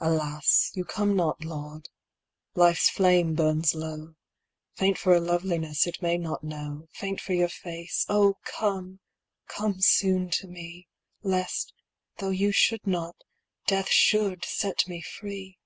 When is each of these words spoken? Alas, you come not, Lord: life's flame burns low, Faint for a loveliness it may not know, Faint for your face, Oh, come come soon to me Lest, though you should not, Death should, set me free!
Alas, 0.00 0.72
you 0.74 0.84
come 0.84 1.14
not, 1.14 1.44
Lord: 1.44 1.88
life's 2.56 2.90
flame 2.90 3.36
burns 3.36 3.72
low, 3.72 4.16
Faint 4.74 4.98
for 4.98 5.14
a 5.14 5.20
loveliness 5.20 5.86
it 5.86 6.02
may 6.02 6.18
not 6.18 6.42
know, 6.42 6.88
Faint 6.92 7.20
for 7.20 7.34
your 7.34 7.48
face, 7.48 8.04
Oh, 8.08 8.34
come 8.42 8.98
come 9.46 9.80
soon 9.80 10.28
to 10.42 10.48
me 10.48 10.88
Lest, 11.22 11.72
though 12.18 12.30
you 12.30 12.50
should 12.50 12.84
not, 12.84 13.14
Death 13.68 13.90
should, 13.90 14.44
set 14.44 14.88
me 14.88 15.00
free! 15.00 15.60